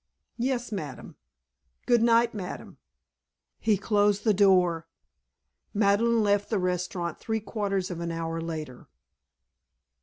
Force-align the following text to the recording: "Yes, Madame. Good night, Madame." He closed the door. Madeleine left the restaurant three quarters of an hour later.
"Yes, 0.39 0.71
Madame. 0.71 1.15
Good 1.85 2.01
night, 2.01 2.33
Madame." 2.33 2.79
He 3.59 3.77
closed 3.77 4.23
the 4.23 4.33
door. 4.33 4.87
Madeleine 5.75 6.23
left 6.23 6.49
the 6.49 6.57
restaurant 6.57 7.19
three 7.19 7.39
quarters 7.39 7.91
of 7.91 7.99
an 7.99 8.11
hour 8.11 8.41
later. 8.41 8.87